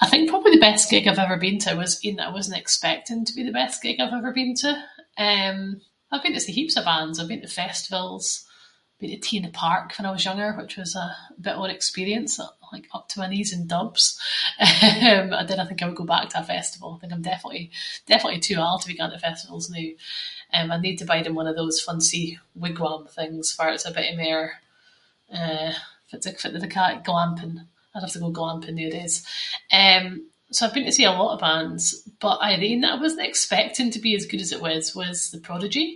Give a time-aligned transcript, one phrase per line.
[0.00, 2.56] I think probably the best gig I’ve ever been to was ain that I wasn’t
[2.62, 4.70] expecting to be the best gig I’ve ever been to.
[5.26, 5.50] Eh,
[6.12, 7.16] I’ve been to see heaps of bands.
[7.18, 8.24] I’ve been to festivals,
[9.00, 11.64] been to T in the park fann I was younger, which was a bit of
[11.66, 12.32] an experience,
[12.72, 14.02] like up to my knees in dubs.
[14.66, 16.90] Eh, I dinna think I would go back to a festival.
[16.94, 17.70] I think I’m definitely-
[18.12, 19.88] definitely too old to be going to festivals noo.
[20.54, 22.26] Eh, I’d need to bide in one of those fancy
[22.62, 24.42] wigwam things, farr it’s a bittie mair,
[25.38, 25.72] eh-
[26.10, 26.22] fitt
[26.52, 27.04] do they ca’ it?
[27.08, 27.56] Glamping.
[27.96, 29.16] I’d have to go glamping nooadays.
[29.82, 30.04] Eh
[30.54, 31.84] so I’ve been to see a lot of bands,
[32.24, 34.84] but aye the ain that I wasn’t expecting to be as good as it was,
[35.00, 35.88] was The Prodigy.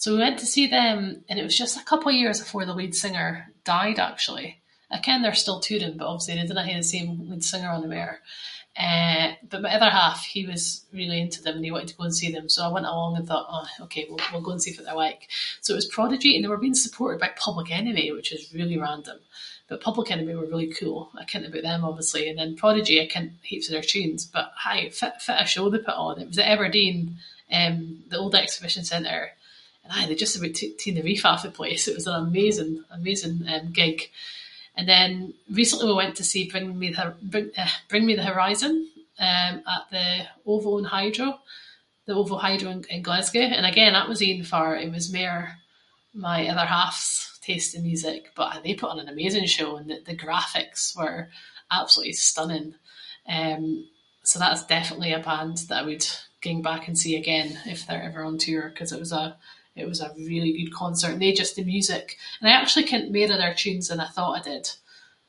[0.00, 2.64] So we went to see them, and it was just a couple of years afore
[2.66, 3.28] the lead singer
[3.72, 4.50] died actually.
[4.90, 8.12] I ken they’re still touring but obviously they dinna hae the same lead singer onymair.
[8.90, 10.64] Eh but my other half, he was
[11.00, 13.12] really into them and he wanted to go and see them, so I went along
[13.16, 15.22] and thought “ah okay, we’ll go and see fitt they’re like”
[15.62, 18.76] So it was Prodigy, and they were being supported by Public Enemy which was really
[18.88, 19.20] random.
[19.68, 23.06] But Public Enemy were really cool, I kent aboot them obviously, and then Prodigy, I
[23.14, 26.14] kent heaps of their tunes but I- fitt- fitt a show they put on.
[26.20, 26.98] It was at Aberdeen,
[27.56, 27.74] eh
[28.10, 29.24] the old exhibition centre
[29.84, 32.72] and aye they just aboot took the roof of the place, it was an amazing
[32.98, 33.36] amazing
[33.80, 33.98] gig.
[34.78, 35.10] And then
[35.60, 38.74] recently we went to see Bring Me The- eh Bring Me The Horizon,
[39.20, 39.24] eh
[39.74, 40.08] at the
[40.52, 41.40] OVO Hydro-
[42.06, 43.40] the OVO Hydro in Glasgow.
[43.54, 45.36] And again that was ain farr it was mair
[46.28, 47.06] my other half’s
[47.48, 51.20] taste in music, but they put on an amazing show and the graphics were
[51.78, 52.68] absolutely stunning.
[53.36, 53.56] Eh
[54.30, 56.06] so that’s definitely a band that I would
[56.44, 59.36] ging back and see again, if they were ever on tour, ‘cause it was a-
[59.80, 62.06] it was a really good concert and no just the music.
[62.40, 64.66] And I actually kent mair of their tunes than I thought I did.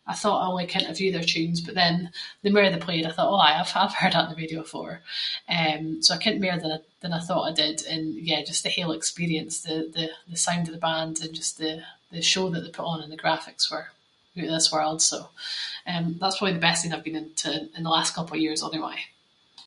[0.06, 1.98] I thought I only kent a few of their tunes but then
[2.44, 4.96] the mair they played I thought “oh aye I’ve-I’ve heard that on the radio afore”.
[5.58, 6.58] Eh so, I kent mair
[7.02, 10.66] than I thought I did and yeah just the whole experience, the- the- the sound
[10.68, 13.66] of the band and just the- the show that they put on and the graphics
[13.72, 13.88] were
[14.38, 15.02] oot of this world.
[16.32, 18.64] So, that’s probably the best thing I’ve been to in the last couple of years
[18.64, 19.00] onyway.